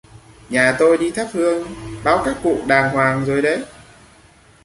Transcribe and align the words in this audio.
Nhà 0.49 0.75
tôi 0.79 0.97
đi 0.97 1.11
thắp 1.11 1.27
Hương 1.33 1.75
báo 2.03 2.21
các 2.25 2.35
cụ 2.43 2.57
đàng 2.67 2.89
hoàng 2.93 3.25
rồi 3.25 3.41
đấy 3.41 3.65